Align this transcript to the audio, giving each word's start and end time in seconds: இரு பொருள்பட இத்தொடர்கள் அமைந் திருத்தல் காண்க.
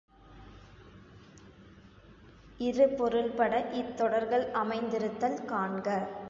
இரு 2.59 2.87
பொருள்பட 2.89 3.53
இத்தொடர்கள் 3.71 4.51
அமைந் 4.51 4.89
திருத்தல் 4.89 5.39
காண்க. 5.45 5.87